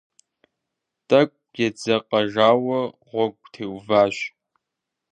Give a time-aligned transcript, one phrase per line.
[1.07, 4.17] Тӏэкӏу едзэкъэжауэ гъуэгу теуващ.